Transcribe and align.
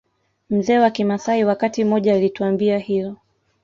Mzee 0.49 0.79
wa 0.79 0.89
kimaasai 0.89 1.43
wakati 1.43 1.83
mmoja 1.83 2.13
alituambia 2.15 2.79
hilo 2.79 3.17